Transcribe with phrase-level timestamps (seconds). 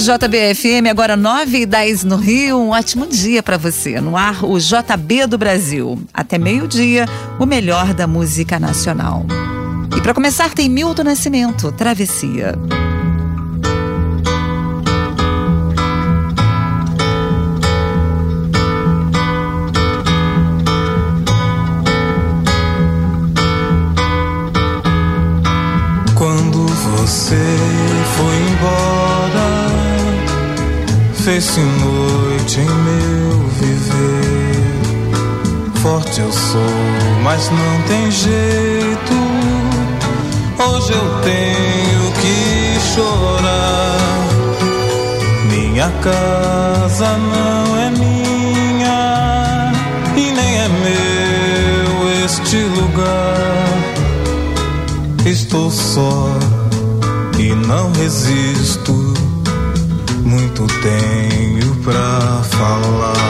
[0.00, 2.58] JBFM, agora 9 e 10 no Rio.
[2.58, 4.00] Um ótimo dia para você.
[4.00, 6.00] No ar, o JB do Brasil.
[6.12, 7.06] Até meio-dia,
[7.38, 9.26] o melhor da música nacional.
[9.94, 12.54] E para começar, tem Milton Nascimento, Travessia.
[26.14, 27.36] Quando você
[28.16, 28.49] foi
[31.30, 34.80] fez-se noite em meu viver.
[35.80, 36.60] Forte eu sou,
[37.22, 39.14] mas não tem jeito.
[40.58, 43.96] Hoje eu tenho que chorar.
[45.52, 49.72] Minha casa não é minha
[50.16, 53.78] e nem é meu este lugar.
[55.24, 56.26] Estou só
[57.38, 59.14] e não resisto.
[60.24, 60.66] Muito
[61.40, 63.29] tenho pra falar.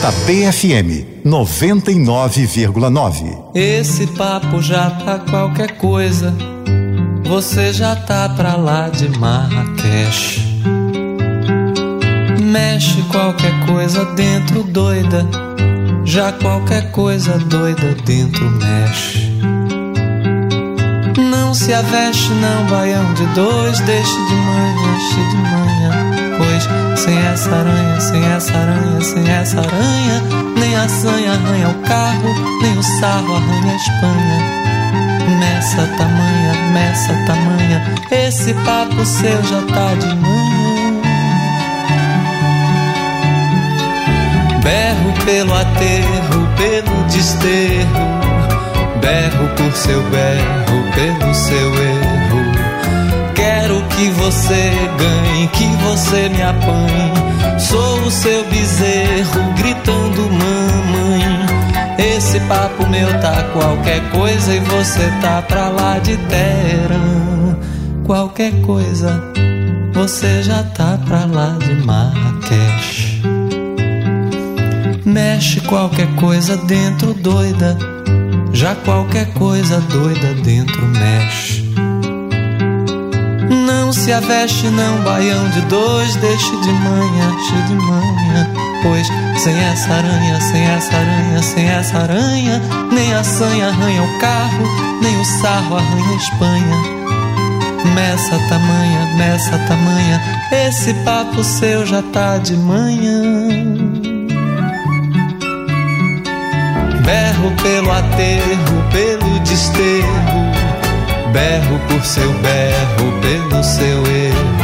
[0.00, 3.38] JBFM 99,9.
[3.54, 6.34] Esse papo já tá qualquer coisa.
[7.24, 10.40] Você já tá pra lá de Marrakech.
[12.42, 15.28] Mexe qualquer coisa dentro doida.
[16.06, 19.28] Já qualquer coisa doida dentro mexe.
[21.30, 23.78] Não se aveste, não, baião de dois.
[23.80, 25.69] Deixe de manhã, deixe de manhã.
[26.60, 30.22] Pois sem essa aranha, sem essa aranha, sem essa aranha,
[30.58, 34.60] nem a sanha arranha o carro, nem o sarro arranha a Espanha.
[35.38, 41.00] Meça tamanha, meça tamanha, esse papo seu já tá de manhã.
[44.62, 48.20] Berro pelo aterro, pelo desterro,
[49.00, 52.19] berro por seu berro, pelo seu erro.
[53.96, 57.58] Que você ganhe, que você me apanhe.
[57.58, 61.00] Sou o seu bezerro, gritando mamãe.
[61.98, 67.58] Esse papo meu tá qualquer coisa e você tá pra lá de terra.
[68.04, 69.22] Qualquer coisa,
[69.92, 73.22] você já tá pra lá de Marrakech.
[75.04, 77.76] Mexe qualquer coisa dentro doida,
[78.52, 81.59] já qualquer coisa doida dentro mexe.
[83.50, 88.48] Não se aveste não, baião de dois, deixe de manhã, cheio de manhã.
[88.82, 89.08] Pois
[89.42, 92.62] sem essa aranha, sem essa aranha, sem essa aranha,
[92.92, 94.64] nem a sanha arranha o carro,
[95.02, 97.00] nem o sarro arranha a Espanha.
[97.94, 100.20] Meça tamanha, meça tamanha,
[100.52, 103.48] esse papo seu já tá de manhã.
[107.04, 110.29] Berro pelo aterro, pelo desterro,
[111.32, 114.60] berro por seu berro, pelo seu erro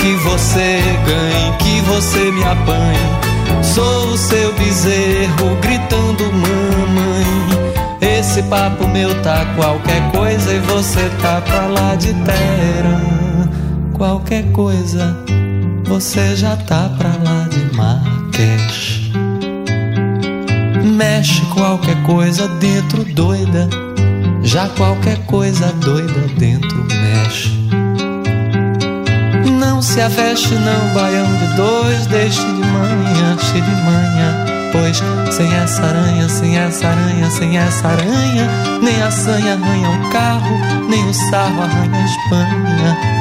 [0.00, 3.62] que você ganhe, que você me apanhe.
[3.62, 7.80] Sou o seu bezerro gritando mamãe.
[8.00, 13.48] Esse papo meu tá qualquer coisa e você tá pra lá de terra.
[13.92, 15.16] Qualquer coisa,
[15.84, 19.12] você já tá pra lá de Marrakech.
[20.82, 23.68] Mexe qualquer coisa dentro doida,
[24.42, 27.50] já qualquer coisa doida dentro mexe.
[29.58, 34.46] Não se aveste não, baião de dois, deixe de manhã, cheio de manhã.
[34.72, 35.02] Pois
[35.34, 38.48] sem essa aranha, sem essa aranha, sem essa aranha,
[38.82, 40.58] nem a sanha arranha o carro,
[40.88, 43.20] nem o sarro arranha a Espanha.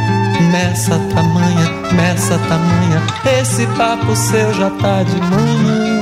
[0.51, 3.01] Meça tamanha, meça tamanha,
[3.39, 6.00] esse papo seu já tá de manhã.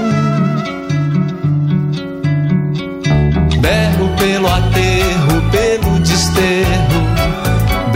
[3.60, 4.87] Berro pelo aterro,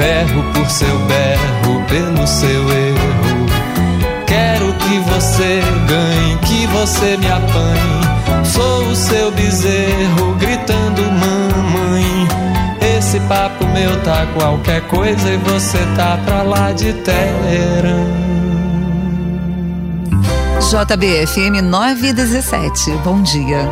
[0.01, 3.45] berro por seu berro, pelo seu erro.
[4.25, 8.45] Quero que você ganhe, que você me apanhe.
[8.45, 12.27] Sou o seu bezerro, gritando mamãe.
[12.97, 18.01] Esse papo meu tá qualquer coisa e você tá pra lá de Teherã.
[20.71, 22.91] JBFM 917.
[23.03, 23.69] Bom dia.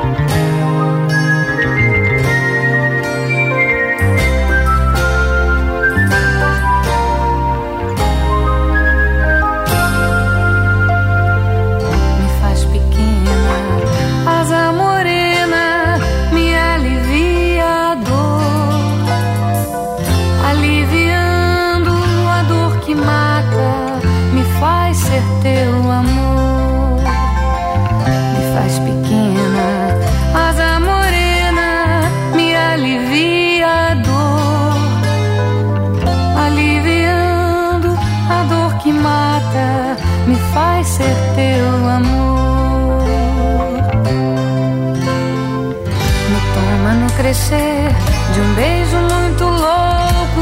[47.31, 50.41] De um beijo muito louco,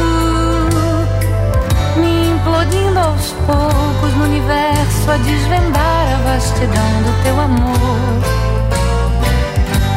[1.98, 8.22] me implodindo aos poucos no universo a desvendar a vastidão do teu amor.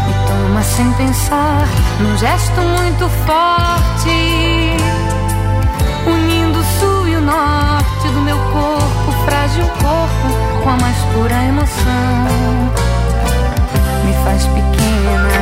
[0.04, 1.64] Me toma sem pensar,
[2.00, 4.76] num gesto muito forte,
[6.08, 11.44] unindo o sul e o norte do meu corpo, frágil corpo, com a mais pura
[11.44, 12.26] emoção.
[14.04, 15.39] Me faz pequena,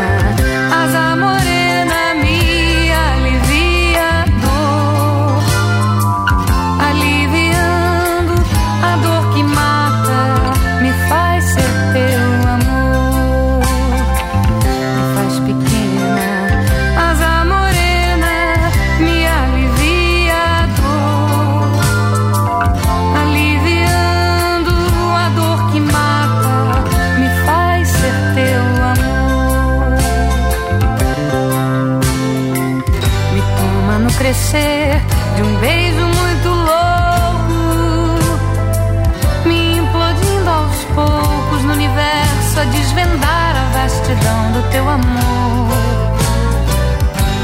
[44.61, 46.19] do teu amor.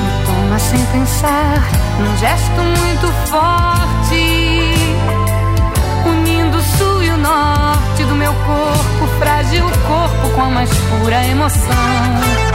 [0.03, 1.63] Me toma sem pensar,
[2.01, 4.25] num gesto muito forte,
[6.07, 11.25] unindo o sul e o norte do meu corpo, frágil corpo com a mais pura
[11.27, 12.54] emoção.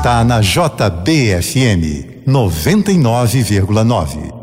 [0.00, 4.39] Está na JBFM 99,9.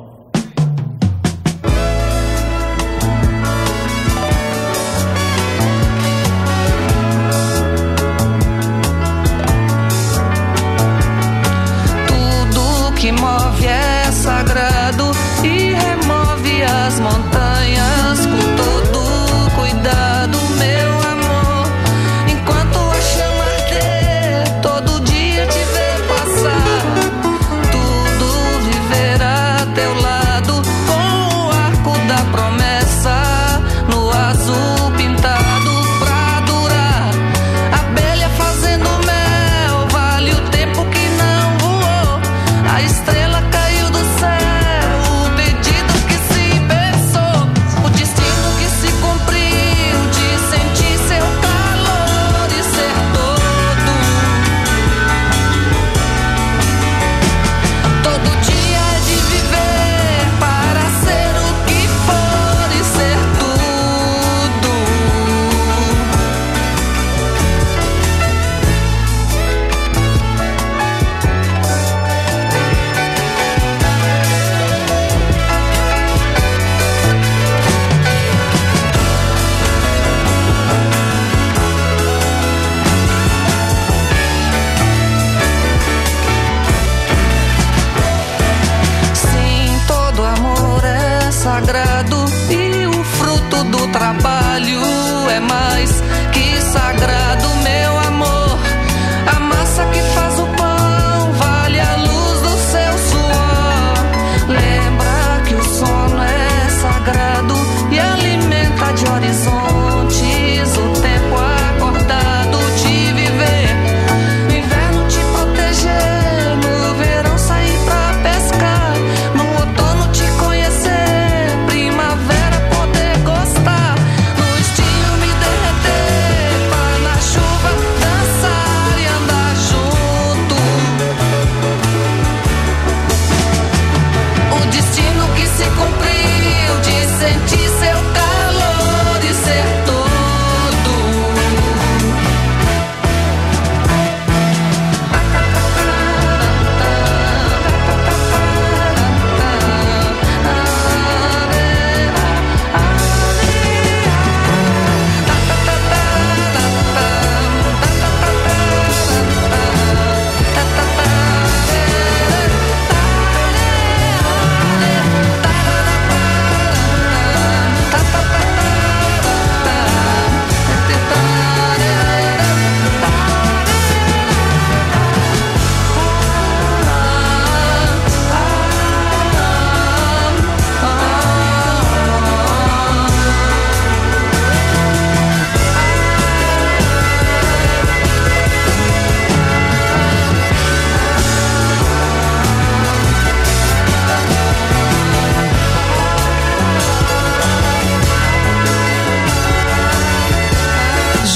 [95.29, 96.06] é mais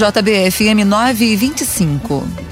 [0.02, 2.51] JBFM 9 e 25.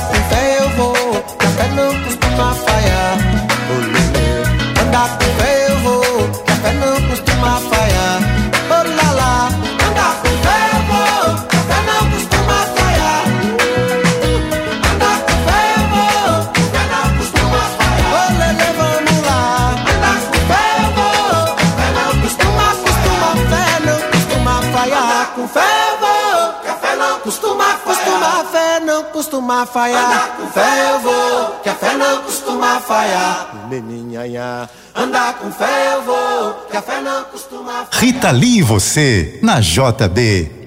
[0.00, 0.21] back
[29.52, 30.36] costuma falhar.
[30.36, 33.68] Com fé eu vou, que a fé não costuma falhar.
[33.68, 37.88] Meninha, andar com fé eu vou, que a fé não costuma falhar.
[37.92, 40.61] Rita Lee e você, na JB.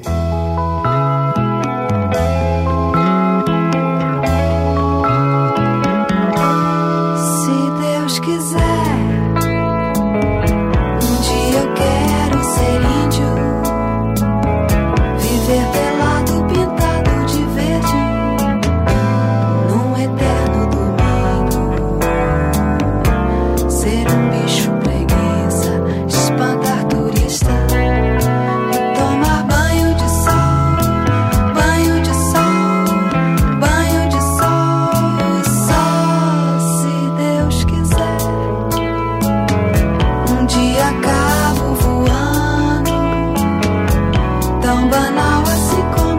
[44.76, 46.15] tão banal assim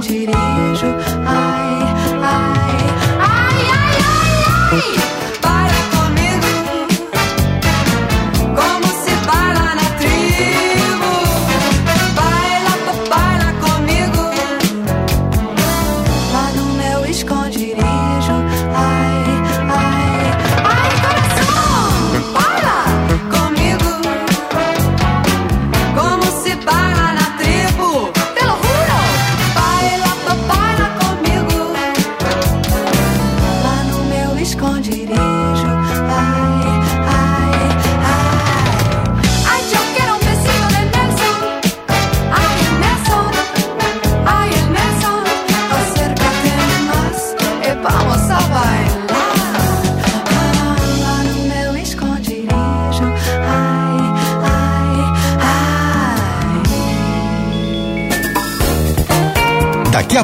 [0.00, 1.09] dirijo.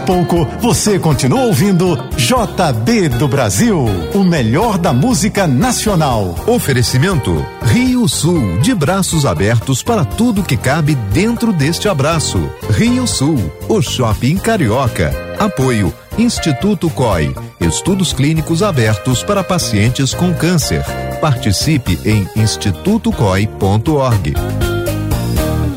[0.01, 6.35] Pouco você continua ouvindo JB do Brasil, o melhor da música nacional.
[6.47, 12.51] Oferecimento Rio Sul, de braços abertos para tudo que cabe dentro deste abraço.
[12.71, 15.13] Rio Sul, o shopping carioca.
[15.39, 20.83] Apoio Instituto COI, estudos clínicos abertos para pacientes com câncer.
[21.21, 24.76] Participe em institutocoi.org.